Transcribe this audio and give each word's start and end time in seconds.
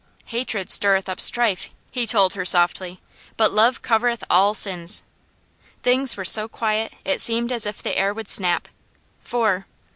"Hatred 0.25 0.71
stirreth 0.71 1.07
up 1.07 1.21
strife," 1.21 1.69
he 1.91 2.07
told 2.07 2.33
her 2.33 2.43
softly, 2.43 2.99
"but 3.37 3.51
love 3.53 3.83
covereth 3.83 4.23
all 4.31 4.55
sins." 4.55 5.03
Things 5.83 6.17
were 6.17 6.25
so 6.25 6.47
quiet 6.47 6.91
it 7.05 7.21
seemed 7.21 7.51
as 7.51 7.67
if 7.67 7.83
the 7.83 7.95
air 7.95 8.11
would 8.11 8.27
snap. 8.27 8.67
"Four." 9.19 9.67